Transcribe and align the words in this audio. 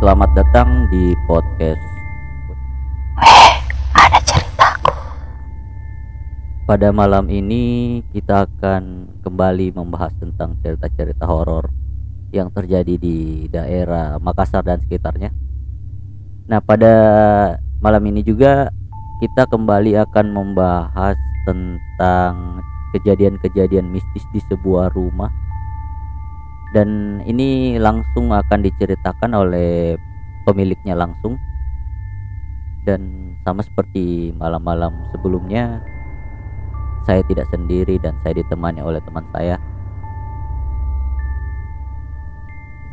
Selamat 0.00 0.32
datang 0.32 0.88
di 0.88 1.12
podcast. 1.28 1.84
ada 3.92 4.16
ceritaku. 4.24 4.96
Pada 6.64 6.88
malam 6.88 7.28
ini 7.28 8.00
kita 8.08 8.48
akan 8.48 9.12
kembali 9.20 9.76
membahas 9.76 10.16
tentang 10.16 10.56
cerita-cerita 10.64 11.28
horor 11.28 11.68
yang 12.32 12.48
terjadi 12.48 12.96
di 12.96 13.44
daerah 13.52 14.16
Makassar 14.16 14.64
dan 14.64 14.80
sekitarnya. 14.80 15.36
Nah, 16.48 16.64
pada 16.64 16.94
malam 17.84 18.00
ini 18.08 18.24
juga 18.24 18.72
kita 19.20 19.52
kembali 19.52 20.00
akan 20.00 20.26
membahas 20.32 21.20
tentang 21.44 22.64
kejadian-kejadian 22.96 23.84
mistis 23.92 24.24
di 24.32 24.40
sebuah 24.48 24.96
rumah. 24.96 25.28
Dan 26.70 27.18
ini 27.26 27.74
langsung 27.82 28.30
akan 28.30 28.60
diceritakan 28.62 29.34
oleh 29.34 29.98
pemiliknya 30.46 30.94
langsung. 30.94 31.34
Dan 32.86 33.34
sama 33.42 33.66
seperti 33.66 34.30
malam-malam 34.38 34.94
sebelumnya, 35.10 35.82
saya 37.04 37.26
tidak 37.26 37.50
sendiri 37.50 37.98
dan 37.98 38.14
saya 38.22 38.38
ditemani 38.38 38.80
oleh 38.86 39.02
teman 39.02 39.26
saya. 39.34 39.58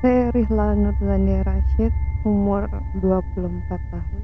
Saya 0.02 0.30
Rihla 0.34 0.74
Nurzani 0.74 1.42
Rashid, 1.46 1.94
umur 2.26 2.66
24 2.98 3.82
tahun. 3.94 4.22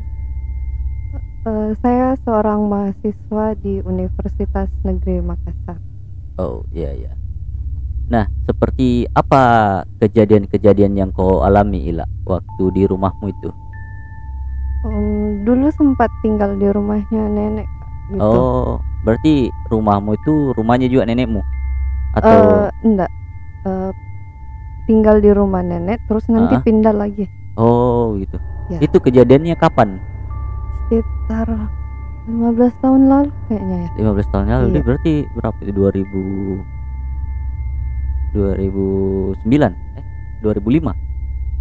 Eh, 1.43 1.71
saya 1.83 2.17
seorang 2.25 2.71
mahasiswa 2.71 3.45
di 3.61 3.85
Universitas 3.85 4.69
Negeri 4.81 5.21
Makassar. 5.21 5.77
Oh 6.41 6.65
iya 6.73 6.89
iya. 6.95 7.22
Nah 8.11 8.27
seperti 8.43 9.07
apa 9.15 9.41
kejadian-kejadian 9.99 10.93
yang 10.95 11.09
kau 11.11 11.41
alami 11.41 11.91
Ila 11.91 12.03
waktu 12.27 12.63
di 12.75 12.83
rumahmu 12.83 13.25
itu? 13.31 13.49
Um, 14.83 15.47
dulu 15.47 15.71
sempat 15.71 16.11
tinggal 16.19 16.59
di 16.59 16.67
rumahnya 16.67 17.31
nenek. 17.31 17.67
Gitu. 18.11 18.19
Oh 18.19 18.83
berarti 19.03 19.47
rumahmu 19.71 20.15
itu 20.15 20.51
rumahnya 20.55 20.87
juga 20.91 21.07
nenekmu? 21.07 21.39
Atau 22.19 22.31
Eh, 22.31 22.69
enggak. 22.83 23.11
Eh, 23.63 23.91
tinggal 24.83 25.23
di 25.23 25.31
rumah 25.31 25.63
nenek, 25.63 26.03
terus 26.11 26.27
nanti 26.27 26.59
Ah. 26.59 26.63
pindah 26.63 26.91
lagi. 26.91 27.25
oh 27.55 28.19
gitu. 28.19 28.35
Ya. 28.67 28.79
Itu 28.83 28.99
kejadiannya 28.99 29.55
kapan? 29.55 29.99
Sekitar 30.87 31.47
15 32.27 32.73
tahun 32.79 33.07
lalu 33.07 33.31
kayaknya 33.47 33.77
ya. 33.87 33.89
15 33.99 34.27
tahun 34.31 34.45
lalu. 34.47 34.65
Iya. 34.71 34.81
Berarti 34.83 35.13
berapa 35.35 35.57
itu 35.63 35.71
2000 35.71 36.63
2009 38.33 39.45
eh 39.95 40.03
2005 40.41 40.91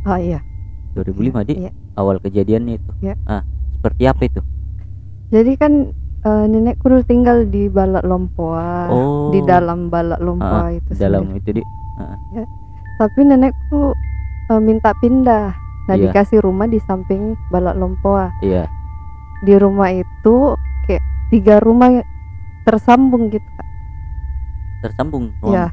Oh 0.02 0.18
iya. 0.18 0.40
2005 0.92 1.46
di 1.46 1.54
Iya. 1.62 1.70
awal 1.94 2.18
kejadiannya 2.18 2.74
itu. 2.74 2.90
Iya. 3.00 3.14
Ah 3.24 3.46
seperti 3.72 4.02
apa 4.04 4.22
itu? 4.24 4.40
Jadi 5.30 5.52
kan 5.54 5.72
nenekku 6.22 6.86
dulu 6.86 7.02
tinggal 7.02 7.44
di 7.44 7.66
Balak 7.66 8.02
Lompoa, 8.02 8.86
Oh. 8.88 9.30
di 9.30 9.42
dalam 9.42 9.88
Balak 9.88 10.18
Lompoa 10.18 10.68
Ah, 10.68 10.70
itu 10.70 10.90
dalam 10.94 11.30
sendiri. 11.30 11.38
itu 11.38 11.50
di 11.58 11.62
Tapi 12.94 13.20
nenekku 13.22 13.90
eh, 14.48 14.60
minta 14.60 14.90
pindah. 14.96 15.50
Nah, 15.82 15.94
Iya. 15.94 16.10
dikasih 16.10 16.38
rumah 16.40 16.66
di 16.66 16.78
samping 16.78 17.34
Balak 17.48 17.74
Lompoa. 17.74 18.30
iya 18.38 18.66
Di 19.40 19.58
rumah 19.58 19.90
itu 19.90 20.54
kayak 20.84 21.02
tiga 21.28 21.58
rumah 21.58 21.90
tersambung 22.62 23.26
gitu, 23.28 23.42
Kak. 23.52 23.66
tersambung 24.80 25.30
Ya. 25.44 25.70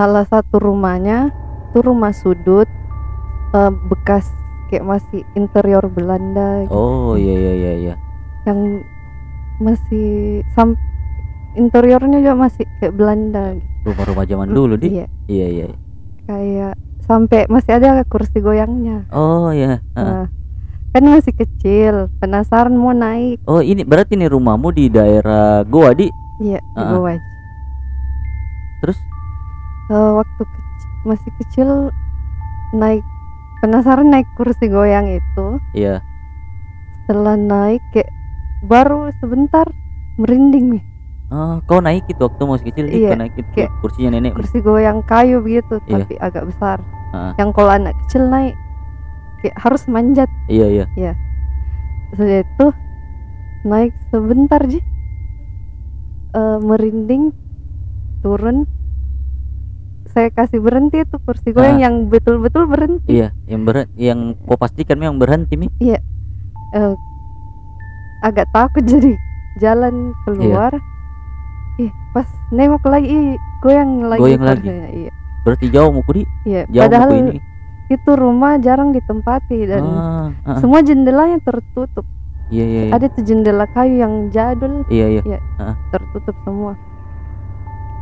Salah 0.00 0.24
satu 0.24 0.56
rumahnya 0.56 1.28
itu 1.68 1.84
rumah 1.84 2.16
sudut 2.16 2.64
eh, 3.52 3.72
bekas 3.84 4.32
kayak 4.72 4.88
masih 4.88 5.28
interior 5.36 5.84
Belanda 5.92 6.64
gitu. 6.64 6.72
Oh 6.72 7.20
iya 7.20 7.36
iya 7.36 7.52
iya 7.52 7.72
iya. 7.76 7.94
yang 8.48 8.80
masih 9.60 10.40
sam 10.56 10.72
interiornya 11.52 12.24
juga 12.24 12.48
masih 12.48 12.64
kayak 12.80 12.96
Belanda 12.96 13.52
gitu. 13.52 13.68
Rumah-rumah 13.92 14.24
zaman 14.24 14.48
dulu 14.48 14.74
di. 14.80 14.88
Iya, 14.88 15.06
Iya 15.28 15.46
iya. 15.52 15.66
kayak 16.24 16.72
sampai 17.04 17.44
masih 17.52 17.76
ada 17.76 18.00
kursi 18.08 18.40
goyangnya. 18.40 19.04
Oh 19.12 19.52
iya. 19.52 19.84
Ah. 19.92 20.00
Nah, 20.00 20.26
kan 20.96 21.04
masih 21.04 21.36
kecil, 21.36 22.08
penasaran 22.16 22.72
mau 22.72 22.96
naik. 22.96 23.36
Oh 23.44 23.60
ini 23.60 23.84
berarti 23.84 24.16
nih 24.16 24.32
rumahmu 24.32 24.72
di 24.72 24.88
daerah 24.88 25.60
Goa 25.68 25.92
di. 25.92 26.08
Iya, 26.40 26.56
di 26.56 26.80
Ah. 26.80 26.88
bawah. 26.88 27.20
Terus 28.80 28.96
Eh, 29.90 30.10
waktu 30.14 30.42
kec- 30.42 30.68
masih 31.02 31.30
kecil 31.36 31.68
naik 32.72 33.02
penasaran 33.58 34.06
naik 34.06 34.28
kursi 34.32 34.70
goyang 34.70 35.10
itu. 35.10 35.46
iya. 35.72 36.00
Setelah 37.02 37.34
naik 37.34 37.82
kayak 37.90 38.06
baru 38.62 39.10
sebentar 39.18 39.66
merinding 40.14 40.78
nih. 40.78 40.84
Oh 41.30 41.58
kau 41.64 41.78
naik 41.78 42.06
itu 42.06 42.18
waktu 42.20 42.42
masih 42.42 42.66
kecil 42.70 42.86
Iya, 42.86 43.10
kau 43.10 43.18
naik 43.18 43.34
itu 43.34 43.50
kayak 43.52 43.70
kursinya 43.80 44.10
nenek. 44.12 44.34
Kursi 44.34 44.58
goyang 44.60 45.02
kayu 45.02 45.38
begitu, 45.40 45.82
Iya. 45.84 46.02
tapi 46.02 46.14
agak 46.18 46.44
besar. 46.46 46.78
Ah. 47.10 47.34
Yang 47.34 47.50
kalau 47.50 47.72
anak 47.72 47.94
kecil 48.06 48.22
naik 48.26 48.54
kayak 49.40 49.56
harus 49.58 49.82
manjat. 49.86 50.30
Iya 50.46 50.86
iya. 50.94 51.12
Sudah 52.12 52.42
itu 52.42 52.66
naik 53.62 53.90
sebentar 54.08 54.62
ji 54.64 54.78
Eh, 56.30 56.58
merinding 56.60 57.34
turun 58.22 58.62
saya 60.10 60.28
kasih 60.28 60.58
berhenti 60.58 61.02
tuh 61.04 61.18
kursi 61.20 61.50
goyang 61.50 61.76
Ah. 61.76 61.84
yang 61.84 61.94
betul-betul 62.06 62.66
berhenti 62.66 63.06
Iya. 63.08 63.28
Yang 63.46 63.60
ber 63.62 63.76
yang 63.94 64.18
kau 64.40 64.54
pastikan 64.54 64.96
memang 64.96 65.16
berhenti 65.16 65.54
mi. 65.54 65.66
Eh, 65.78 65.96
agak 68.20 68.46
takut 68.50 68.84
jadi 68.84 69.16
jalan 69.56 70.12
keluar 70.22 70.72
ih 71.76 71.90
pas 72.10 72.28
nengok 72.50 72.84
lagi 72.84 73.08
ih, 73.08 73.28
goyang 73.60 74.04
lagi 74.04 74.20
Goyang 74.20 74.44
lagi. 74.44 74.68
iya 74.98 75.10
Berarti 75.40 75.66
jauh 75.66 75.88
muku 75.90 76.10
di. 76.12 76.22
iya 76.44 76.62
Jauh 76.68 76.84
padahal 76.84 77.10
ini. 77.16 77.40
itu 77.88 78.10
rumah 78.12 78.54
jarang 78.56 78.92
ditempati 78.92 79.58
dan 79.64 79.82
Ah, 79.82 80.28
ah, 80.44 80.58
semua 80.58 80.78
jendelanya 80.80 81.40
tertutup 81.40 82.04
iya 82.46 82.62
iya. 82.62 82.82
Iya 82.84 82.92
ada 82.92 83.06
tuh 83.08 83.22
jendela 83.22 83.66
kayu 83.66 83.98
yang 83.98 84.28
jadul 84.28 84.84
iya. 84.86 85.18
iya. 85.18 85.38
tertutup 85.88 86.36
semua 86.40 86.76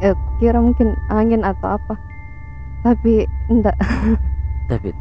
eh, 0.01 0.13
kira 0.37 0.59
mungkin 0.59 0.93
angin 1.09 1.43
atau 1.43 1.75
apa 1.75 1.95
tapi 2.81 3.23
enggak 3.49 3.75
Tapi 4.67 4.93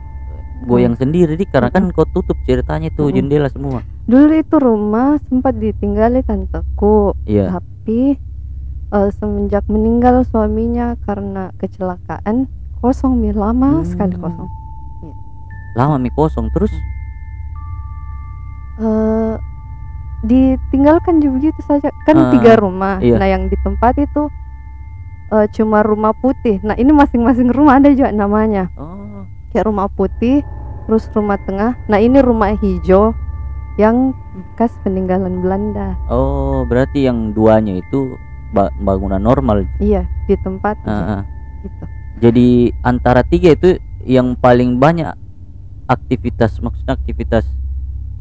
goyang 0.60 0.94
sendiri 0.94 1.34
di 1.34 1.46
karena 1.46 1.70
kan 1.70 1.92
kau 1.92 2.08
tutup 2.08 2.34
ceritanya 2.42 2.90
tuh 2.90 3.08
Mm-mm. 3.08 3.16
jendela 3.16 3.46
semua. 3.48 3.86
dulu 4.04 4.34
itu 4.34 4.56
rumah 4.58 5.20
sempat 5.22 5.54
ditinggali 5.54 6.22
tanteku 6.22 7.14
Iya. 7.24 7.52
tapi 7.52 8.18
eh, 8.90 9.10
semenjak 9.14 9.68
meninggal 9.68 10.24
suaminya 10.24 10.96
karena 11.04 11.52
kecelakaan 11.56 12.48
kosong 12.78 13.18
mi 13.18 13.30
lama 13.30 13.78
Hmm. 13.78 13.86
sekali 13.86 14.16
kosong 14.16 14.50
Lama 15.74 15.98
mi 15.98 16.10
kosong 16.10 16.50
terus. 16.50 16.74
eh 18.78 19.36
ditinggalkan 20.20 21.18
juga 21.18 21.34
begitu 21.40 21.62
saja 21.62 21.94
kan 22.04 22.16
Ah, 22.16 22.30
tiga 22.32 22.58
rumah 22.58 22.98
iya. 23.00 23.18
nah 23.18 23.26
yang 23.26 23.46
ditempati 23.46 24.02
itu 24.04 24.26
eh, 25.30 25.48
cuma 25.52 25.82
rumah 25.82 26.14
putih 26.14 26.60
nah 26.62 26.74
ini 26.74 26.90
masing-masing 26.90 27.50
rumah 27.50 27.78
ada 27.78 27.90
juga 27.90 28.10
namanya 28.10 28.72
Oh. 28.74 29.28
kayak 29.50 29.66
rumah 29.66 29.88
putih 29.88 30.44
terus 30.84 31.08
rumah 31.12 31.36
tengah 31.40 31.76
nah 31.86 31.98
ini 31.98 32.18
rumah 32.18 32.54
hijau 32.54 33.12
yang 33.76 34.12
bekas 34.34 34.74
peninggalan 34.82 35.38
Belanda 35.38 35.94
Oh, 36.08 36.64
berarti 36.64 37.06
yang 37.06 37.30
duanya 37.32 37.78
itu 37.78 38.18
ba- 38.50 38.74
bangunan 38.76 39.20
normal. 39.20 39.68
iya 39.78 40.08
di 40.26 40.34
tempat 40.36 40.80
Ah, 40.82 41.22
ah. 41.22 41.22
gitu 41.62 41.84
Jadi 42.18 42.48
antara 42.82 43.22
tiga 43.22 43.52
itu 43.52 43.78
yang 44.02 44.34
paling 44.34 44.76
banyak 44.76 45.14
aktivitas 45.86 46.58
maksudnya 46.58 46.96
aktivitas 46.96 47.46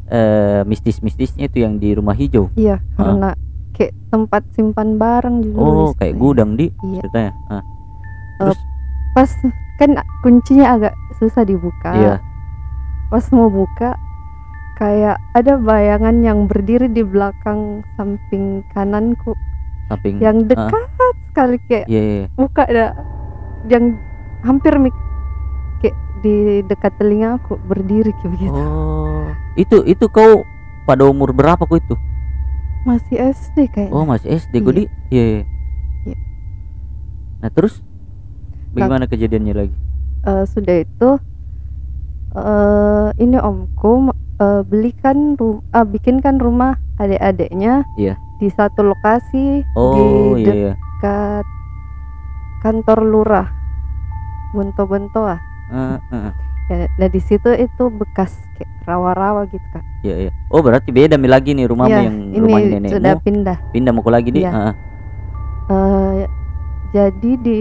eh, 0.07 0.61
mistis-mistisnya 0.63 1.47
itu 1.47 1.59
yang 1.59 1.75
di 1.75 1.91
rumah 1.91 2.13
hijau. 2.13 2.47
iya 2.53 2.77
karena 2.93 3.33
kayak 3.77 3.93
tempat 4.09 4.41
simpan 4.57 4.97
barang 4.97 5.45
juga 5.45 5.59
Oh, 5.61 5.93
di 5.93 5.97
kayak 6.01 6.15
gudang 6.17 6.51
di 6.57 6.67
iya 6.83 7.01
ceritanya. 7.05 7.31
Ah. 7.47 7.63
Terus 8.41 8.59
pas 9.13 9.29
kan 9.77 9.91
kuncinya 10.25 10.65
agak 10.73 10.93
susah 11.17 11.45
dibuka 11.45 11.93
iya. 11.93 12.15
pas 13.13 13.21
mau 13.29 13.45
buka 13.49 13.93
kayak 14.77 15.17
ada 15.33 15.57
bayangan 15.57 16.21
yang 16.21 16.45
berdiri 16.45 16.89
di 16.89 17.01
belakang 17.01 17.81
samping 17.97 18.65
kananku 18.73 19.33
Samping 19.87 20.19
yang 20.19 20.45
dekat 20.45 20.85
sekali 21.29 21.57
kayak 21.69 21.85
Iya, 21.87 22.01
iya. 22.01 22.25
buka 22.33 22.65
ada 22.65 22.93
yang 23.69 23.97
hampir 24.41 24.73
mik 24.77 24.93
kayak 25.81 25.97
di 26.25 26.65
dekat 26.65 26.93
telinga 26.97 27.37
aku 27.37 27.57
berdiri 27.65 28.13
kayak 28.21 28.31
begitu 28.33 28.57
Oh, 28.57 29.29
itu 29.57 29.77
itu 29.85 30.05
kau 30.09 30.41
pada 30.85 31.05
umur 31.05 31.33
berapa 31.33 31.61
kau 31.65 31.77
itu? 31.77 31.93
Masih 32.87 33.15
SD 33.19 33.67
kayaknya 33.67 33.91
Oh, 33.93 34.07
masih 34.07 34.31
SD 34.31 34.55
Iya. 34.55 34.65
di. 34.65 34.83
Iya, 35.11 35.23
iya. 35.23 35.43
Iya. 36.07 36.17
Nah, 37.37 37.49
terus 37.51 37.83
bagaimana 38.71 39.05
kejadiannya 39.05 39.53
lagi? 39.53 39.75
Eh, 40.23 40.43
sudah 40.47 40.75
itu 40.79 41.09
eh 42.31 43.07
ini 43.17 43.37
omku 43.39 44.11
eh, 44.37 44.61
belikan 44.63 45.35
ru 45.35 45.59
ah, 45.71 45.83
bikinkan 45.83 46.37
rumah 46.37 46.75
adik-adiknya 46.95 47.83
Iya. 47.95 48.15
di 48.37 48.47
satu 48.47 48.83
lokasi 48.85 49.63
Oh 49.75 50.35
di 50.37 50.47
iya. 50.47 50.73
dekat 50.73 51.45
kantor 52.59 52.99
lurah 53.03 53.47
Bonto-Bonto 54.51 55.23
ah. 55.27 55.39
Eh, 55.67 55.97
eh. 56.15 56.31
Ya, 56.67 56.91
nah 56.99 57.07
di 57.07 57.21
situ 57.23 57.47
itu 57.55 57.83
bekas 57.87 58.35
kayak 58.53 58.67
rawa-rawa 58.83 59.47
gitu 59.47 59.63
kak. 59.71 59.83
Iya 60.03 60.27
iya. 60.27 60.31
Oh 60.51 60.59
berarti 60.59 60.91
beda 60.91 61.15
mi 61.15 61.31
lagi 61.31 61.55
nih 61.55 61.63
rumahmu 61.63 61.95
Ya, 61.95 62.03
yang 62.11 62.17
ini 62.27 62.39
rumah 62.43 62.59
nenekmu. 62.59 62.91
sudah 62.91 63.13
pindah. 63.23 63.57
Pindah 63.71 63.91
mau 63.95 64.03
lagi 64.11 64.29
di. 64.35 64.43
Iya. 64.43 64.51
Heeh. 64.51 64.73
Eh, 65.67 66.19
jadi 66.91 67.31
di 67.39 67.57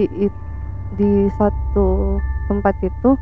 di 0.92 1.10
satu 1.34 2.18
tempat 2.50 2.74
itu 2.82 3.14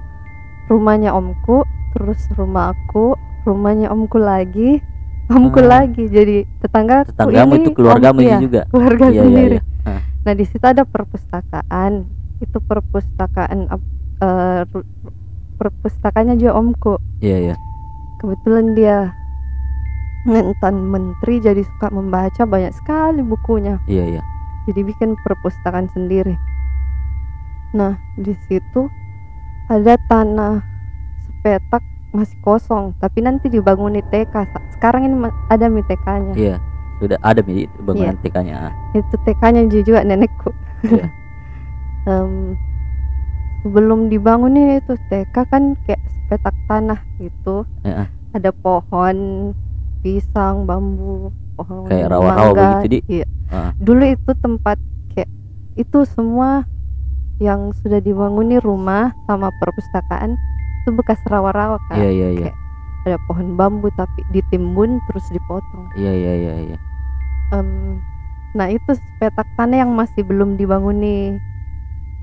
rumahnya 0.68 1.12
omku, 1.12 1.64
terus 1.92 2.28
rumah 2.32 2.72
aku, 2.72 3.12
rumahnya 3.44 3.92
omku 3.92 4.16
lagi, 4.16 4.80
omku 5.28 5.60
Ah. 5.60 5.84
lagi. 5.84 6.08
Jadi 6.08 6.48
tetangga 6.60 7.04
Tetanggamu 7.04 7.60
itu 7.60 7.70
keluargamu 7.76 8.24
itu 8.24 8.36
juga. 8.40 8.64
keluarga 8.72 9.04
Iya 9.08 9.12
iya 9.12 9.22
sendiri. 9.22 9.56
iya. 9.60 9.96
Nah 10.24 10.32
di 10.32 10.44
situ 10.48 10.64
ada 10.64 10.88
perpustakaan. 10.88 12.08
Itu 12.40 12.56
perpustakaan 12.60 13.68
ru- 14.64 14.88
perpustakanya 15.56 16.34
juga 16.34 16.58
omku. 16.58 16.94
Iya 17.20 17.52
iya. 17.52 17.56
Kebetulan 18.20 18.74
dia 18.74 19.12
mantan 20.24 20.88
menteri 20.88 21.36
jadi 21.38 21.60
suka 21.60 21.92
membaca 21.92 22.42
banyak 22.48 22.72
sekali 22.72 23.20
bukunya. 23.20 23.76
Iya 23.84 24.18
iya. 24.18 24.22
Jadi 24.64 24.80
bikin 24.80 25.16
perpustakaan 25.20 25.92
sendiri. 25.92 26.32
Nah 27.76 28.00
di 28.16 28.32
situ 28.48 28.88
ada 29.68 29.96
tanah 30.08 30.64
sepetak 31.24 31.82
masih 32.14 32.38
kosong, 32.40 32.94
tapi 33.02 33.20
nanti 33.20 33.50
dibangun 33.50 33.98
TK. 33.98 34.34
Sekarang 34.78 35.02
ini 35.04 35.16
ada 35.50 35.66
TK-nya. 35.66 36.34
Iya. 36.38 36.56
Sudah 37.02 37.18
ada 37.26 37.42
bangunan 37.82 38.14
Iya. 38.14 38.22
TK-nya. 38.22 38.56
Itu 38.94 39.16
TK-nya 39.26 39.60
juga 39.68 40.00
nenekku. 40.06 40.50
Iya. 40.86 41.06
Em, 42.04 42.52
sebelum 43.64 44.12
dibangun 44.12 44.60
ini 44.60 44.84
itu 44.84 44.92
TK 45.08 45.34
kan 45.48 45.72
kayak 45.88 46.04
sepetak 46.04 46.52
tanah 46.68 47.00
gitu. 47.16 47.64
Iya. 47.80 48.12
Ada 48.36 48.52
pohon 48.52 49.16
pisang, 50.04 50.68
bambu, 50.68 51.32
pohon 51.56 51.88
Kayak 51.88 52.12
rawa-rawa 52.12 52.52
begitu, 52.52 52.86
Di? 52.92 52.98
Iya. 53.08 53.26
Ah. 53.48 53.72
Dulu 53.80 54.04
itu 54.04 54.30
tempat 54.36 54.76
kayak 55.16 55.30
itu 55.80 55.98
semua 56.04 56.68
yang 57.40 57.72
sudah 57.80 58.04
dibanguni 58.04 58.60
rumah 58.60 59.16
sama 59.24 59.48
perpustakaan 59.56 60.36
itu 60.84 60.90
bekas 60.92 61.18
rawa-rawa 61.24 61.80
kan. 61.88 61.96
Iya 61.96 62.10
iya 62.12 62.28
iya. 62.36 62.44
Kayak 62.52 62.56
ada 63.04 63.18
pohon 63.24 63.48
bambu 63.56 63.88
tapi 63.96 64.20
ditimbun 64.28 65.00
terus 65.08 65.24
dipotong. 65.32 65.88
Iya 65.96 66.12
iya 66.12 66.32
iya 66.36 66.54
iya. 66.68 66.78
Em, 67.52 68.00
nah 68.52 68.68
itu 68.68 68.92
petak 69.16 69.48
tanah 69.56 69.88
yang 69.88 69.92
masih 69.92 70.20
belum 70.20 70.60
dibanguni 70.60 71.40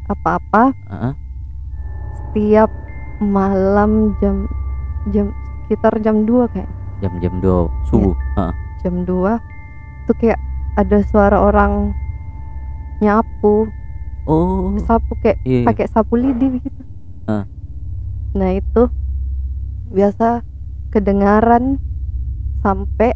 apa-apa 0.10 0.76
Heeh. 0.92 1.14
Setiap 2.32 2.72
malam 3.20 4.16
jam 4.18 4.48
jam 5.12 5.36
sekitar 5.62 6.00
jam 6.00 6.24
2 6.24 6.48
kayak 6.48 6.72
Jam-jam 7.04 7.44
2 7.44 7.68
subuh. 7.84 8.16
Heeh. 8.40 8.54
jam 8.80 9.04
2 9.04 9.36
itu 10.02 10.12
kayak 10.16 10.40
ada 10.74 11.04
suara 11.04 11.44
orang 11.44 11.92
nyapu 12.98 13.68
Oh. 14.24 14.72
sapu 14.80 15.12
kayak 15.20 15.44
Iya. 15.44 15.60
iya. 15.60 15.68
pakai 15.68 15.86
sapu 15.86 16.16
lidi 16.16 16.56
gitu 16.56 16.82
Ah. 17.26 17.44
nah 18.32 18.50
itu 18.50 18.88
biasa 19.90 20.40
kedengaran 20.88 21.84
sampai 22.62 23.12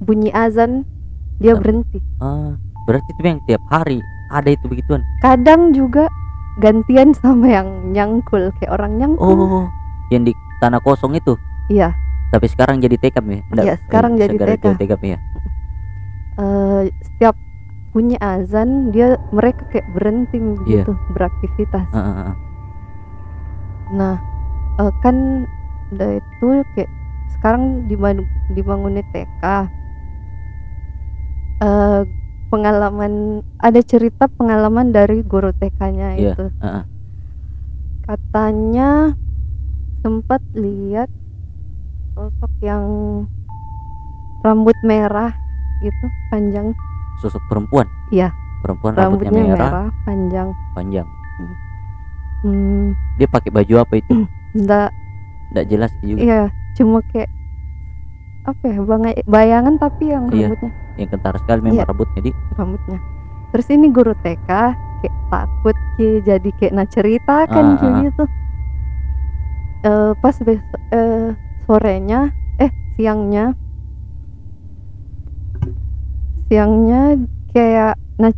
bunyi 0.00 0.32
azan 0.32 0.88
dia 1.36 1.52
berhenti 1.52 2.00
Ah, 2.16 2.56
berarti 2.88 3.10
itu 3.10 3.20
yang 3.22 3.42
tiap 3.44 3.60
hari 3.68 4.00
ada 4.28 4.48
itu 4.48 4.64
begituan. 4.64 5.04
kadang 5.20 5.76
juga 5.76 6.08
gantian 6.56 7.14
sama 7.20 7.46
yang 7.46 7.68
nyangkul 7.92 8.50
kayak 8.58 8.72
orang 8.74 8.98
nyangkul 8.98 9.30
Oh, 9.30 9.66
yang 10.10 10.24
di 10.24 10.32
tanah 10.58 10.80
kosong 10.80 11.14
itu. 11.14 11.38
iya 11.68 11.94
Tapi 12.30 12.46
sekarang 12.46 12.78
jadi 12.78 12.94
tekam 12.94 13.26
ya? 13.26 13.42
Nggak, 13.44 13.64
Iya, 13.64 13.74
sekarang 13.84 14.12
jadi 14.14 14.34
segera 14.34 14.54
tekam. 14.54 14.74
tekam 14.78 15.00
ya. 15.02 15.18
eh, 16.36 16.82
setiap 17.02 17.34
bunyi 17.90 18.14
azan 18.16 18.94
dia 18.94 19.18
mereka 19.30 19.66
kayak 19.68 19.86
berhenti 19.90 20.38
Iya. 20.38 20.54
begitu 20.86 20.92
beraktivitas 21.10 21.86
Heeh, 21.90 22.14
heeh. 22.16 22.34
nah 23.90 24.14
eh, 24.78 24.92
kan 25.02 25.16
udah 25.90 26.10
itu 26.16 26.48
kayak 26.72 26.90
sekarang 27.34 27.90
dibangun 27.90 28.26
dibangun 28.48 29.02
TK 29.10 29.44
eh 31.60 32.00
pengalaman 32.50 33.12
ada 33.56 33.80
cerita 33.80 34.26
pengalaman 34.28 34.90
dari 34.90 35.22
guru 35.22 35.50
TK-nya 35.52 36.08
Iya. 36.12 36.34
itu 36.34 36.44
Heeh. 36.58 36.84
katanya 38.02 39.14
sempat 40.00 40.42
lihat 40.52 41.06
sosok 42.12 42.52
yang 42.60 42.84
rambut 44.40 44.74
merah 44.82 45.30
gitu 45.80 46.04
panjang 46.28 46.74
Sosok 47.20 47.40
perempuan. 47.46 47.84
Iya. 48.10 48.32
Perempuan 48.60 48.92
rambutnya, 48.92 49.28
rambutnya 49.28 49.42
merah, 49.46 49.70
merah, 49.70 49.88
panjang 50.02 50.48
panjang. 50.74 51.06
hmm, 52.42 52.92
Dia 53.16 53.28
pakai 53.28 53.50
baju 53.50 53.74
apa 53.78 53.94
itu? 53.96 54.12
enggak 54.56 54.90
Nggak 55.50 55.66
jelas 55.66 55.92
juga. 56.00 56.18
iya 56.20 56.42
cuma 56.74 57.00
kayak 57.08 57.28
apa 58.42 58.64
ya 58.64 58.80
bayangan 59.24 59.76
tapi 59.76 60.08
yang 60.08 60.26
Iya. 60.28 60.48
rambutnya 60.48 60.72
Yang 60.96 61.08
kentara 61.10 61.36
sekali 61.38 61.58
memang 61.60 61.76
Iya. 61.76 61.84
rambutnya 61.86 62.20
di. 62.20 62.30
rambutnya 62.54 62.98
terus 63.50 63.66
ini 63.68 63.86
guru 63.88 64.12
TK 64.16 64.48
kayak 65.00 65.16
takut 65.28 65.76
ki 65.94 66.22
jadi 66.22 66.48
kayak 66.54 66.72
nah 66.72 66.86
ceritakan 66.86 67.64
Ah, 67.66 67.76
kayak 67.76 67.84
ah, 67.84 67.96
ah. 67.96 68.04
gitu 68.04 68.24
Eh, 69.80 70.12
pas 70.14 70.36
besok 70.36 70.60
eh, 70.90 71.32
sorenya 71.64 72.20
eh 72.56 72.68
siangnya 72.94 73.56
siangnya 76.46 77.16
kayak 77.48 77.96
nah 78.16 78.32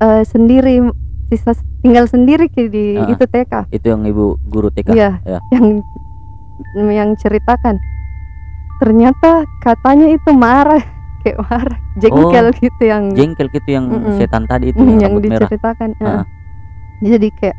eh, 0.00 0.22
sendiri 0.24 0.90
sisa 1.28 1.52
tinggal 1.78 2.08
sendiri 2.08 2.48
ki 2.48 2.66
di 2.66 2.86
ah. 2.96 3.06
itu 3.06 3.24
TK 3.24 3.70
Itu 3.70 3.86
yang 3.88 4.02
ibu 4.04 4.42
guru 4.42 4.68
TK. 4.68 4.90
iya 4.90 5.22
ya. 5.22 5.38
yang 5.52 5.84
yang 6.88 7.10
ceritakan 7.14 7.78
ternyata 8.78 9.30
katanya 9.58 10.06
itu 10.08 10.30
marah 10.30 10.82
kayak 11.22 11.38
marah 11.42 11.78
jengkel 11.94 12.46
gitu 12.54 12.82
yang 12.82 13.10
Jengkel 13.10 13.48
gitu 13.48 13.68
yang 13.68 13.86
Mm-mm. 13.86 14.16
setan 14.16 14.44
tadi 14.44 14.70
itu 14.70 14.78
Mm, 14.78 14.88
yang 14.88 14.98
yang 15.00 15.12
merah. 15.16 15.26
diceritakan 15.44 15.90
Ah. 15.98 16.06
ya. 16.06 16.22
jadi 17.10 17.28
kayak 17.30 17.56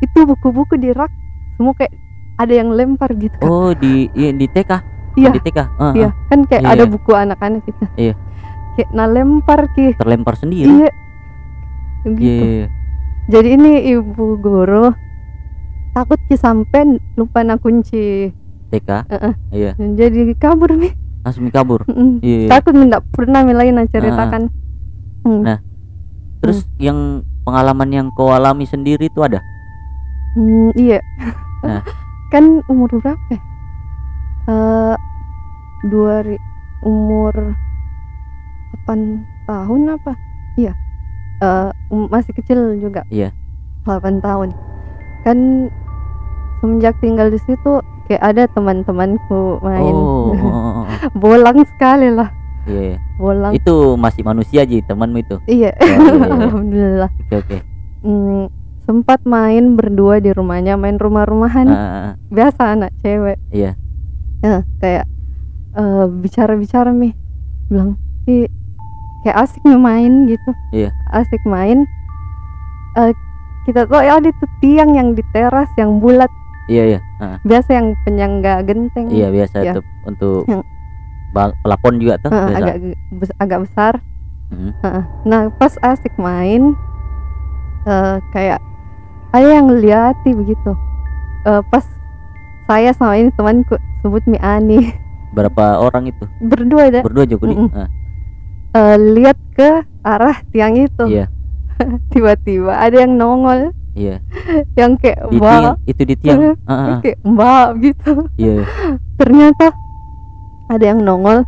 itu 0.00 0.18
buku-buku 0.24 0.74
di 0.74 0.90
rak 0.90 1.10
semua 1.54 1.74
kayak 1.74 1.92
ada 2.36 2.52
yang 2.54 2.70
lempar 2.70 3.10
gitu 3.12 3.36
kan 3.36 3.44
Oh, 3.44 3.70
di 3.72 4.08
iya, 4.12 4.32
di 4.32 4.46
TK. 4.46 4.72
Iya. 5.12 5.30
Di 5.30 5.40
TK. 5.42 5.58
Heeh. 5.60 5.92
iya 5.94 6.08
kan 6.26 6.38
kayak 6.44 6.62
Iya, 6.62 6.70
ada 6.70 6.82
iya. 6.82 6.88
buku 6.88 7.10
anak-anak 7.12 7.60
gitu 7.62 7.84
Iya. 7.94 8.14
kayak 8.72 8.88
nah 8.90 9.06
lempar 9.06 9.60
ki 9.70 9.86
Terlempar 9.94 10.34
sendiri. 10.34 10.70
iya 10.70 10.88
Iya, 12.00 12.08
gitu 12.08 12.24
iya, 12.24 12.46
iya. 12.56 12.66
jadi 13.28 13.48
ini 13.52 13.72
ibu 13.92 14.26
guru 14.36 14.94
takut 15.90 16.16
ki 16.24 16.34
sampai 16.34 16.86
lupa 17.12 17.42
na 17.42 17.54
kunci 17.54 18.30
TK. 18.70 18.90
Heeh. 19.10 19.32
Iya. 19.50 19.70
jadi 19.76 20.32
kabur 20.38 20.70
mi 20.78 20.94
Langsung 21.20 21.50
kabur. 21.52 21.84
Mm-mm. 21.90 22.22
Iya. 22.24 22.36
iya. 22.46 22.48
takut 22.48 22.72
mi 22.72 22.88
ndak 22.88 23.04
pernah 23.12 23.44
mi 23.44 23.52
lagi 23.52 23.74
na 23.74 23.84
ceritakan 23.90 24.48
Hmm. 25.20 25.44
Nah, 25.44 25.58
Terus 26.40 26.64
yang 26.80 27.20
pengalaman 27.44 27.92
yang 27.92 28.06
kau 28.16 28.32
alami 28.32 28.64
sendiri 28.64 29.12
itu 29.12 29.20
ada? 29.20 29.44
Hmm, 30.32 30.72
iya. 30.72 31.04
Nah. 31.60 31.84
kan 32.32 32.64
umur 32.72 32.88
berapa? 32.96 33.20
ya? 33.28 33.40
Eh 34.48 34.96
dua 35.92 36.24
umur 36.80 37.34
8 38.88 39.20
tahun 39.44 39.80
apa? 40.00 40.12
Iya. 40.56 40.72
Eh 41.44 41.68
um- 41.92 42.08
masih 42.08 42.32
kecil 42.32 42.80
juga. 42.80 43.04
Iya. 43.12 43.36
8 43.84 44.24
tahun. 44.24 44.56
Kan 45.28 45.68
semenjak 46.64 46.96
tinggal 47.04 47.28
di 47.28 47.40
situ 47.44 47.84
kayak 48.10 48.22
ada 48.26 48.42
teman-temanku 48.50 49.62
main. 49.62 49.94
Oh, 49.94 50.34
oh, 50.34 50.34
oh, 50.34 50.50
oh. 50.50 50.84
Bolang 51.22 51.62
sekali 51.64 52.10
lah. 52.10 52.26
Iya, 52.66 52.82
iya. 52.92 52.98
Bolang. 53.16 53.54
Itu 53.54 53.94
masih 53.94 54.26
manusia 54.26 54.66
aja 54.66 54.74
temanmu 54.84 55.22
itu. 55.22 55.36
Iya. 55.46 55.70
Oh, 55.72 55.86
iya, 55.86 55.94
iya. 55.94 56.26
Alhamdulillah. 56.26 57.10
Oke, 57.22 57.34
oke. 57.38 57.56
Hmm, 58.02 58.50
sempat 58.82 59.22
main 59.22 59.78
berdua 59.78 60.18
di 60.18 60.34
rumahnya, 60.34 60.74
main 60.74 60.98
rumah-rumahan. 60.98 61.66
Ah, 61.70 62.10
biasa 62.26 62.74
anak 62.74 62.90
cewek 62.98 63.38
Iya. 63.50 63.78
ya 64.40 64.64
kayak 64.80 65.04
eh, 65.70 66.04
bicara-bicara 66.10 66.90
nih 66.90 67.12
bilang 67.68 67.94
ih 68.24 68.48
kayak 69.20 69.36
asik 69.44 69.60
nih 69.62 69.76
main 69.76 70.26
gitu 70.26 70.50
Iya. 70.72 70.90
asik 71.12 71.44
main 71.44 71.84
Eh, 72.90 73.12
kita 73.68 73.86
tuh 73.86 74.00
ya 74.00 74.18
ada 74.18 74.26
tuh 74.32 74.50
tiang 74.58 74.98
yang 74.98 75.14
di 75.14 75.22
teras 75.30 75.70
yang 75.78 76.02
bulat 76.02 76.26
iya 76.70 76.82
iya. 76.88 77.00
Biasa 77.42 77.70
yang 77.72 77.98
penyangga 78.00 78.62
genteng. 78.62 79.10
Iya 79.10 79.28
biasa 79.28 79.56
Iya. 79.60 79.72
tuh 79.74 79.84
untuk 80.06 80.46
Yang- 80.46 80.66
bang- 81.30 81.56
pelapon 81.60 81.92
juga 81.98 82.14
tuh 82.18 82.30
agak 82.30 82.76
bes- 83.12 83.36
agak 83.36 83.58
besar. 83.64 83.94
Mm, 84.48 84.70
Heeh. 84.76 85.04
nah 85.24 85.42
pas 85.52 85.74
asik 85.80 86.14
main 86.16 86.74
eh, 87.82 88.16
kayak 88.30 88.58
ada 89.30 89.46
yang 89.48 89.66
ngeliati 89.66 90.30
begitu. 90.32 90.70
Eh, 91.44 91.62
pas 91.66 91.86
saya 92.64 92.90
sama 92.92 93.14
ini 93.14 93.30
temanku 93.30 93.74
sebut 94.00 94.22
Mi 94.24 94.38
Ani. 94.38 94.90
Berapa 95.36 95.78
orang 95.78 96.06
itu? 96.06 96.26
Berdua 96.40 96.86
ada. 96.86 97.00
Berdua 97.00 97.24
juga 97.24 97.46
di 97.46 97.54
Mm-mm. 97.56 97.70
ah, 97.72 97.88
eh, 98.74 98.96
lihat 99.14 99.38
ke 99.52 99.70
arah 100.02 100.42
tiang 100.50 100.74
itu. 100.74 101.04
Iya. 101.04 101.26
Tiba-tiba 102.10 102.74
ada 102.74 102.96
yang 102.96 103.14
nongol 103.14 103.70
iya. 103.92 104.16
Yang 104.78 104.92
kayak 105.00 105.18
mbak. 105.30 105.76
itu 105.84 106.02
di 106.04 106.14
tiang. 106.16 106.40
Ah, 106.66 106.72
ah, 106.72 106.86
ah. 106.88 106.98
kayak 107.00 107.18
mbak 107.22 107.68
gitu. 107.80 108.12
Iya. 108.34 108.56
Ternyata 109.20 109.66
ada 110.66 110.84
yang 110.84 111.00
nongol 111.00 111.42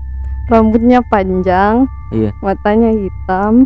rambutnya 0.47 1.01
panjang 1.07 1.87
Iya. 2.11 2.35
matanya 2.41 2.93
hitam 2.93 3.65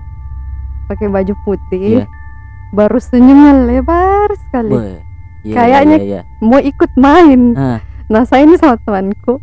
pakai 0.86 1.08
baju 1.08 1.34
putih 1.42 2.00
Iya. 2.00 2.06
baru 2.70 2.98
senyumnya 2.98 3.66
lebar 3.66 4.30
sekali. 4.46 5.02
Iya, 5.42 5.54
Kayaknya- 5.54 6.00
iya, 6.00 6.20
iya. 6.20 6.20
mau 6.38 6.58
ikut 6.58 6.90
main. 6.94 7.54
Ah, 7.54 7.78
nah 8.06 8.22
saya 8.22 8.42
ini 8.42 8.54
sama 8.54 8.78
temanku 8.78 9.42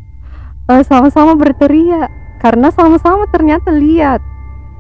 eh, 0.66 0.84
sama-sama 0.84 1.36
berteriak. 1.36 2.08
Karena 2.40 2.68
sama-sama 2.70 3.24
ternyata 3.28 3.72
lihat 3.72 4.20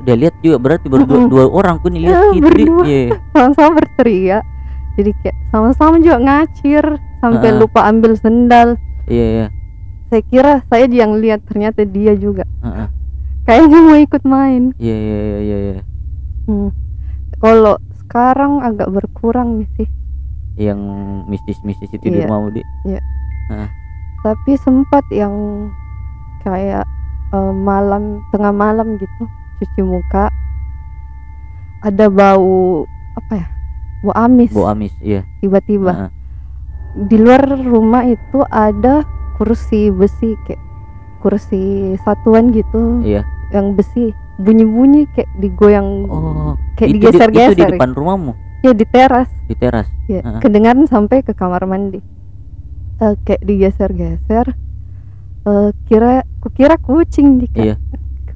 udah 0.03 0.15
lihat 0.19 0.36
juga 0.43 0.57
berarti 0.60 0.88
berdua 0.93 1.17
Mm-mm. 1.24 1.31
dua 1.31 1.43
orang 1.48 1.79
pun 1.79 1.95
lihat 1.95 2.12
Ya, 2.12 2.36
gitu 2.36 2.51
iya 2.83 3.01
sama-sama 3.31 3.79
berteriak 3.79 4.43
jadi 4.93 5.12
kayak 5.24 5.38
sama-sama 5.50 5.95
juga 5.98 6.17
ngacir 6.19 6.86
sampai 7.17 7.50
Ah. 7.50 7.57
lupa 7.57 7.79
ambil 7.88 8.13
sendal 8.13 8.75
iya 9.07 9.25
iya 9.25 9.45
saya 10.07 10.22
kira 10.27 10.53
saya 10.67 10.86
yang 10.86 11.17
lihat 11.17 11.41
ternyata 11.48 11.81
dia 11.83 12.13
juga 12.13 12.43
Ah, 12.62 12.86
ah. 12.86 12.88
kayaknya 13.43 13.79
mau 13.81 13.98
ikut 13.98 14.24
main 14.24 14.63
iya 14.77 14.93
iya 14.93 15.17
iya 15.19 15.39
iya 15.39 15.57
iya. 15.57 15.81
Hmm. 16.43 16.69
Kalau 17.39 17.75
sekarang 17.98 18.60
agak 18.60 18.88
berkurang 18.88 19.60
nih 19.60 19.69
sih, 19.75 19.88
yang 20.55 20.79
mistis-mistis 21.25 21.88
itu 21.89 22.03
di 22.03 22.19
Iya. 22.19 22.27
rumahmu 22.27 22.50
di 22.51 22.62
tapi 24.22 24.55
sempat 24.55 25.03
yang 25.10 25.31
kayak 26.39 26.88
eh, 27.31 27.53
malam 27.53 28.24
tengah 28.29 28.51
malam 28.51 28.95
gitu 28.95 29.24
cuci 29.63 29.79
muka 29.79 30.27
ada 31.79 32.08
bau 32.08 32.84
apa 33.15 33.34
ya 33.39 33.48
bau 34.03 34.12
amis. 34.20 34.51
Bau 34.51 34.67
amis 34.67 34.91
iya. 35.00 35.24
Tiba-tiba. 35.39 35.91
Ah, 35.91 36.01
ah. 36.05 36.12
di 36.93 37.15
luar 37.15 37.48
rumah 37.48 38.03
itu 38.03 38.43
ada 38.46 39.08
kursi 39.34 39.88
besi 39.89 40.36
kayak 40.43 40.60
kursi 41.20 41.96
satuan 42.03 42.51
gitu. 42.51 43.00
Iya. 43.01 43.24
Yang 43.50 43.67
besi 43.79 44.03
bunyi-bunyi 44.36 45.08
kayak 45.10 45.29
digoyang 45.39 46.05
oh 46.05 46.60
kayak 46.75 46.89
itu 46.91 47.00
di- 47.00 47.00
itu 47.00 47.08
di 47.08 47.15
digeser-geser 47.15 47.70
depan 47.72 47.96
rumahmu? 47.96 48.32
Ya 48.60 48.72
di 48.72 48.84
teras. 48.84 49.32
Di 49.48 49.55
teras? 49.55 49.88
Ya 50.05 50.20
Ah. 50.22 50.39
kedengaran 50.43 50.84
sampai 50.86 51.24
ke 51.24 51.32
kamar 51.32 51.63
mandi. 51.63 52.03
Eh, 53.00 53.13
kayak 53.24 53.41
digeser-geser. 53.41 54.51
Eh, 55.43 55.70
kira 55.86 56.24
kukira 56.39 56.75
kucing 56.75 57.39
di 57.39 57.48
Iya. 57.55 57.75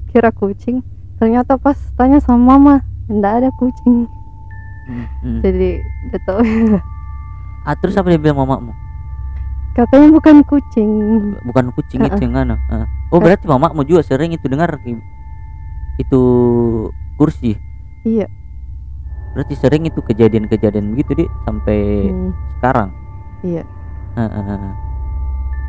kira 0.07 0.31
kucing 0.31 0.79
ternyata 1.17 1.57
pas 1.57 1.77
tanya 1.97 2.21
sama 2.21 2.57
mama 2.57 2.73
ndak 3.09 3.33
ada 3.43 3.49
kucing. 3.57 4.05
Hmm, 4.87 5.07
hmm. 5.21 5.39
jadi 5.43 5.69
udah 6.09 6.21
tahu. 6.23 6.39
Ah 7.67 7.75
terus 7.75 7.99
apa 7.99 8.07
dia 8.07 8.21
bilang 8.21 8.39
mamamu? 8.39 8.71
Katanya 9.75 10.07
bukan 10.09 10.39
kucing. 10.47 10.91
Bukan 11.43 11.75
kucing 11.75 11.99
Ah, 12.01 12.07
itu 12.09 12.23
yang 12.23 12.33
mana? 12.33 12.55
Ah. 12.71 12.87
oh 13.11 13.19
berarti 13.19 13.43
mamamu 13.45 13.83
juga 13.83 14.01
sering 14.07 14.31
itu 14.31 14.47
dengar 14.47 14.79
itu 15.99 16.21
kursi? 17.19 17.59
Iya. 18.07 18.31
Berarti 19.35 19.53
sering 19.59 19.85
itu 19.85 19.99
kejadian-kejadian 20.01 20.95
begitu 20.95 21.11
di 21.13 21.25
sampai 21.43 22.09
Hmm, 22.09 22.31
sekarang? 22.57 22.89
Iya. 23.43 23.63
Ah, 24.17 24.23
ah. 24.25 24.71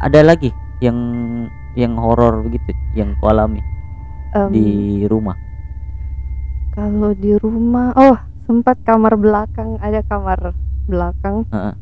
ada 0.00 0.20
lagi 0.22 0.54
yang 0.78 0.96
yang 1.74 1.98
horor 1.98 2.46
begitu 2.46 2.72
yang 2.94 3.12
kau 3.18 3.28
alami 3.28 3.60
Em, 4.36 4.50
di 4.52 4.68
rumah. 5.08 5.36
kalau 6.72 7.10
di 7.10 7.34
rumah 7.34 7.90
oh 7.98 8.14
sempat 8.46 8.78
kamar 8.86 9.18
belakang 9.18 9.76
ada 9.82 9.98
kamar 10.06 10.54
belakang. 10.86 11.42
Ah, 11.50 11.72
ah. 11.72 11.74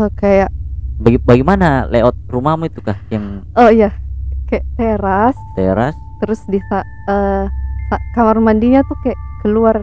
Eh, 0.00 0.10
kayak 0.16 0.50
Baga- 0.94 1.22
bagaimana 1.26 1.84
layout 1.90 2.16
rumahmu 2.30 2.70
itu 2.70 2.80
kah 2.80 2.96
yang 3.10 3.44
oh 3.54 3.68
iya. 3.68 3.92
Kayak 4.48 4.64
teras. 4.78 5.36
Teras. 5.58 5.94
Terus 6.22 6.40
di 6.48 6.58
sa- 6.70 6.86
kamar 8.16 8.40
mandinya 8.40 8.80
tuh 8.88 8.96
kayak 9.04 9.18
keluar 9.44 9.76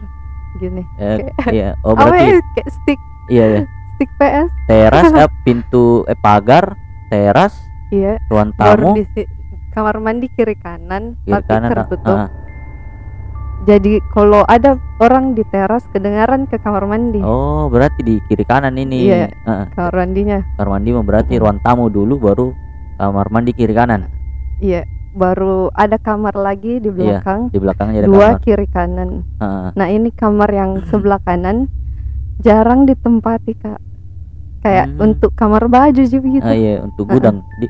gini. 0.58 0.82
Eh, 0.98 1.30
Kayak- 1.38 1.54
iya. 1.54 1.70
Oh 1.86 1.94
berarti 1.94 2.26
ya 2.26 2.40
kayak 2.58 2.70
stick. 2.72 3.00
Iya 3.30 3.46
ya 3.46 3.62
stick 3.96 4.10
PS. 4.18 4.50
Teras 4.66 5.06
eh, 5.22 5.30
pintu 5.46 6.04
eh 6.10 6.18
pagar 6.18 6.74
teras 7.14 7.54
iya. 7.94 8.18
ruang 8.34 8.50
tamu. 8.58 8.98
di 8.98 9.06
kamar 9.72 9.96
mandi 9.98 10.28
kiri 10.30 10.56
kanan 10.56 11.16
kiri 11.24 11.34
tapi 11.34 11.48
kanan 11.48 11.70
tertutup. 11.72 12.18
ah. 12.18 12.30
jadi 13.62 14.02
kalau 14.10 14.42
ada 14.44 14.76
orang 14.98 15.32
di 15.32 15.46
teras 15.48 15.86
kedengaran 15.90 16.46
ke 16.46 16.58
kamar 16.58 16.84
mandi. 16.84 17.22
Oh 17.22 17.70
berarti 17.70 18.02
di 18.02 18.16
kiri 18.26 18.42
kanan 18.42 18.74
ini. 18.76 19.06
Iya. 19.06 19.30
Ah. 19.46 19.66
kamar 19.72 19.94
mandinya. 19.98 20.40
Kamar 20.58 20.70
mandi 20.76 20.90
berarti 20.92 21.34
ruang 21.38 21.62
tamu 21.62 21.88
dulu 21.88 22.18
baru 22.18 22.48
kamar 22.98 23.28
mandi 23.30 23.52
kiri 23.54 23.72
kanan. 23.72 24.10
Iya 24.60 24.84
baru 25.12 25.68
ada 25.72 26.00
kamar 26.00 26.32
lagi 26.34 26.80
di 26.80 26.88
Iya, 26.88 27.20
belakang. 27.20 27.42
di 27.52 27.60
belakangnya 27.60 27.98
ada 28.02 28.08
dua 28.08 28.28
kamar. 28.34 28.42
kiri 28.42 28.68
kanan. 28.68 29.10
Ah. 29.38 29.70
nah 29.74 29.88
ini 29.88 30.10
kamar 30.10 30.50
yang 30.50 30.82
sebelah 30.88 31.22
kanan. 31.22 31.70
Jarang 32.42 32.90
ditempati 32.90 33.54
kak. 33.56 33.78
Kayak 34.62 34.90
Hmm. 34.90 35.06
untuk 35.10 35.34
kamar 35.34 35.66
baju 35.66 36.02
juga 36.02 36.28
gitu 36.28 36.42
Ah, 36.42 36.54
iya 36.54 36.82
untuk 36.82 37.06
gudang. 37.08 37.46
Di 37.58 37.70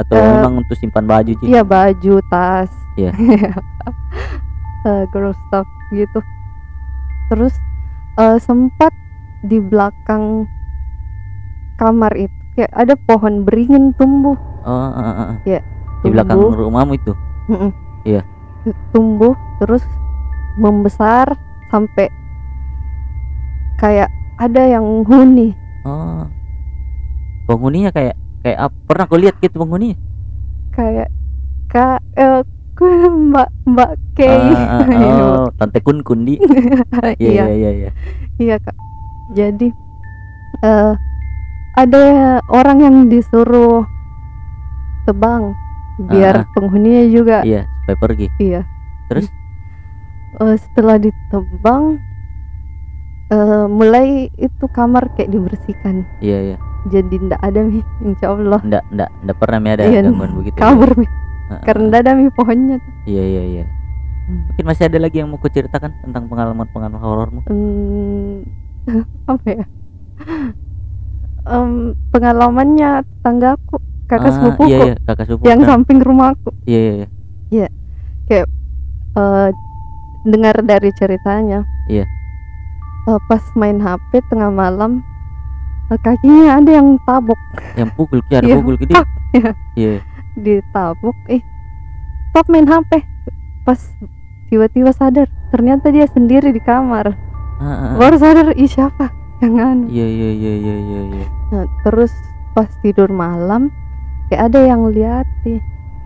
atau 0.00 0.16
Eh, 0.16 0.24
memang 0.24 0.64
untuk 0.64 0.76
simpan 0.80 1.04
baju 1.04 1.32
sih 1.36 1.46
Iya 1.52 1.62
baju, 1.62 2.14
tas, 2.32 2.72
Iya. 2.96 3.12
Eh, 4.80 5.04
girl 5.12 5.36
stuff 5.36 5.68
gitu. 5.92 6.24
Terus 7.28 7.52
eh, 8.16 8.40
sempat 8.40 8.96
di 9.44 9.60
belakang 9.60 10.48
kamar 11.76 12.16
itu 12.16 12.32
kayak 12.56 12.72
ada 12.72 12.96
pohon 12.96 13.44
beringin 13.44 13.92
tumbuh, 14.00 14.36
oh, 14.64 14.72
ah, 14.72 14.92
ah, 14.96 15.20
ah. 15.20 15.36
Iya, 15.44 15.60
di 16.00 16.08
belakang 16.12 16.40
rumahmu 16.40 16.96
itu. 16.96 17.12
Iya. 18.08 18.24
tumbuh 18.92 19.36
terus 19.60 19.84
membesar 20.56 21.36
sampai 21.68 22.08
kayak 23.80 24.08
ada 24.40 24.62
yang 24.64 25.04
huni. 25.04 25.52
oh 25.84 26.24
penghuninya 27.48 27.90
kayak 27.90 28.19
kayak 28.40 28.58
apa 28.68 28.76
pernah 28.88 29.04
kau 29.06 29.20
lihat 29.20 29.36
gitu 29.38 29.56
penghuninya 29.60 29.96
kayak 30.72 31.08
kak 31.68 32.00
eh, 32.16 32.40
mbak 33.30 33.48
mbak 33.68 33.90
Kay. 34.16 34.28
Ah, 34.28 34.84
ah, 34.84 34.86
oh 35.00 35.44
tante 35.56 35.80
kun 35.80 36.00
kundi 36.04 36.36
iya. 37.22 37.48
Iya 37.48 37.54
iya 37.56 37.70
iya 37.72 37.90
Iya. 38.40 38.56
Kak. 38.56 38.76
Jadi 39.36 39.68
eh 40.60 40.92
ada 41.76 42.02
orang 42.48 42.78
yang 42.84 42.96
disuruh 43.08 43.84
tebang 45.08 45.52
biar 46.00 46.44
Ah, 46.44 46.48
penghuninya 46.56 47.04
juga. 47.08 47.38
Iya 47.44 47.64
supaya 47.84 47.96
pergi. 47.96 48.26
Iya. 48.40 48.64
Terus? 49.08 49.28
Eh, 50.40 50.56
setelah 50.56 50.96
ditebang 51.00 52.00
eh 53.30 53.64
mulai 53.70 54.26
itu 54.36 54.64
kamar 54.72 55.06
kayak 55.14 55.30
dibersihkan. 55.30 56.02
iya 56.18 56.38
iya 56.52 56.56
Jadi 56.82 57.14
ndak 57.20 57.40
ada 57.40 57.60
mi, 57.60 57.84
insya 58.00 58.30
Allah 58.30 58.60
ndak 58.62 58.82
ndak 58.88 59.10
ndak 59.20 59.36
pernah 59.36 59.58
mi 59.58 59.68
ada 59.68 59.84
Iya, 59.84 60.00
gangguan 60.02 60.32
begitu 60.32 60.56
kabur 60.56 60.90
mi. 60.94 61.04
Karena 61.60 61.84
ndak 61.86 62.00
ada 62.00 62.12
mi 62.14 62.26
pohonnya. 62.30 62.76
tuh. 62.78 62.92
iya 63.04 63.24
iya 63.26 63.42
iya 63.44 63.64
mungkin 64.30 64.62
masih 64.64 64.86
ada 64.86 64.96
lagi 64.96 65.18
yang 65.18 65.26
mau 65.26 65.36
kau 65.36 65.50
ceritakan 65.50 65.90
tentang 66.00 66.24
pengalaman 66.24 66.62
pengalaman 66.70 67.02
horormu 67.02 67.40
Hmm, 67.44 68.46
apa 69.26 69.48
ya? 69.50 69.64
Em, 71.42 71.70
pengalamannya 72.08 72.90
tetanggaku, 73.02 73.76
kakak 74.06 74.28
Ah, 74.28 74.32
sepupuku 74.32 74.68
iya 74.68 74.78
iya 74.84 74.94
kakak 75.02 75.24
sepupu 75.26 75.44
yang 75.44 75.60
kan? 75.60 75.68
samping 75.74 75.98
rumahku. 75.98 76.50
iya 76.62 76.80
iya 76.94 77.06
iya 77.50 77.68
eh 78.30 79.50
dengar 80.22 80.56
dari 80.62 80.94
ceritanya 80.94 81.66
Iya. 81.88 82.06
Eh, 83.02 83.20
pas 83.26 83.42
main 83.52 83.76
HP 83.76 84.22
tengah 84.30 84.46
malam 84.48 85.02
kakinya 85.98 86.62
ada 86.62 86.70
yang 86.70 86.94
tabok. 87.02 87.40
Yang 87.74 87.90
pukul 87.98 88.18
ki 88.30 88.32
ada 88.38 88.46
Iya, 88.46 88.56
pukul 88.62 88.74
gede. 88.78 88.94
Tak, 88.94 89.06
iya. 89.34 89.50
iya. 89.74 89.92
Ditabok. 90.38 91.16
Eh 91.26 91.42
stop 92.30 92.46
main 92.46 92.66
HP 92.68 93.02
pas 93.66 93.80
tiba-tiba 94.46 94.94
sadar 94.94 95.26
ternyata 95.50 95.90
dia 95.90 96.06
sendiri 96.06 96.54
di 96.54 96.62
kamar. 96.62 97.10
Ah, 97.60 97.64
ah, 97.66 97.74
ah. 97.74 97.92
baru 97.98 98.16
sadar 98.18 98.46
ih 98.54 98.70
siapa? 98.70 99.10
Yang 99.42 99.54
anu. 99.58 99.84
Iya 99.90 100.06
iya 100.06 100.30
iya 100.36 100.52
iya 100.54 100.76
iya 100.76 101.00
iya. 101.16 101.26
Nah, 101.50 101.66
terus 101.82 102.12
pas 102.54 102.70
tidur 102.84 103.10
malam 103.10 103.72
kayak 104.30 104.52
ada 104.52 104.60
yang 104.62 104.86
liatin. 104.92 105.58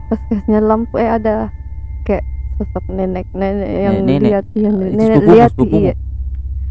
Pas 0.09 0.21
kasihnya 0.31 0.65
lampu 0.65 0.97
eh 0.97 1.11
ada 1.11 1.53
kayak 2.09 2.25
sosok 2.57 2.85
nenek 2.89 3.27
nenek 3.35 3.69
yang 3.69 3.97
nenek. 4.07 4.21
lihat 4.23 4.45
Ah, 4.47 4.61
itu 4.63 4.95
nenek 4.95 5.23
lihat 5.27 5.53
iya 5.75 5.95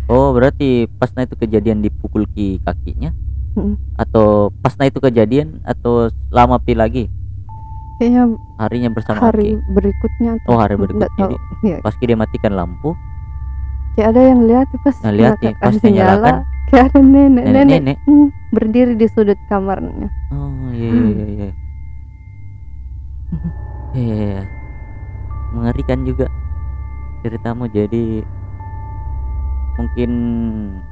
oh 0.09 0.33
berarti 0.35 0.87
pas 0.99 1.11
nah 1.15 1.23
itu 1.23 1.35
kejadian 1.37 1.83
dipukul 1.83 2.27
ki 2.31 2.59
kakinya? 2.63 3.11
Mm. 3.53 3.77
atau 3.93 4.49
pas 4.65 4.73
nah 4.81 4.89
itu 4.89 4.97
kejadian 4.97 5.61
atau 5.61 6.09
lama 6.33 6.57
pi 6.57 6.73
lagi? 6.73 7.05
Kayaknya 8.01 8.23
harinya 8.57 8.89
bersama 8.89 9.29
hari 9.29 9.53
Ki? 9.53 9.61
berikutnya 9.69 10.31
Oh, 10.49 10.57
hari 10.57 10.73
berikutnya. 10.73 11.29
tahu. 11.29 11.37
Iya, 11.61 11.77
pas 11.85 11.93
dia 11.93 12.17
matikan 12.17 12.57
lampu. 12.57 12.97
Kayak 13.93 14.17
ada 14.17 14.21
yang 14.25 14.41
lihat 14.49 14.67
pas 14.81 14.97
Nah, 15.05 15.13
lihat 15.13 15.37
nih, 15.37 15.53
pas 15.61 15.73
sinyala, 15.77 16.17
nyalakan, 16.17 16.35
kayak 16.73 16.83
ada 16.89 16.99
nenek. 17.05 17.43
Nenek, 17.45 17.45
nenek-nenek 17.45 17.97
hmm, 18.09 18.27
berdiri 18.49 18.93
di 18.97 19.05
sudut 19.05 19.37
kamarnya. 19.45 20.09
Oh 20.33 20.73
iya 20.73 20.89
iya 20.89 21.13
iya 21.13 21.25
iya. 21.29 21.49
Iya, 23.93 24.01
iya, 24.01 24.15
iya. 24.17 24.43
mengerikan 25.53 26.01
juga 26.01 26.25
ceritamu. 27.21 27.69
Jadi 27.69 28.25
mungkin 29.73 30.11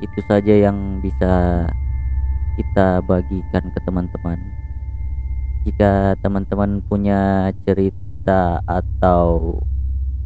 itu 0.01 0.19
saja 0.25 0.53
yang 0.57 1.01
bisa 1.01 1.65
kita 2.57 3.01
bagikan 3.05 3.69
ke 3.69 3.79
teman-teman. 3.85 4.39
Jika 5.61 6.17
teman-teman 6.25 6.81
punya 6.89 7.53
cerita 7.63 8.65
atau 8.65 9.57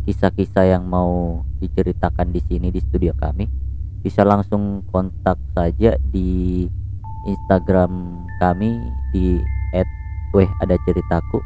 kisah-kisah 0.07 0.79
yang 0.79 0.87
mau 0.87 1.43
diceritakan 1.59 2.31
di 2.31 2.39
sini 2.45 2.71
di 2.71 2.79
studio 2.79 3.11
kami 3.17 3.49
bisa 4.05 4.21
langsung 4.21 4.85
kontak 4.93 5.35
saja 5.57 5.97
di 6.13 6.63
Instagram 7.25 8.23
kami 8.37 8.77
di 9.11 9.41
@weh 10.31 10.49
ada 10.63 10.77
ceritaku. 10.87 11.39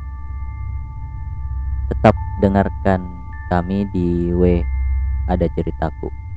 Tetap 1.89 2.13
dengarkan 2.43 3.01
kami 3.49 3.89
di 3.89 4.29
W 4.29 4.61
ada 5.25 5.49
ceritaku 5.57 6.28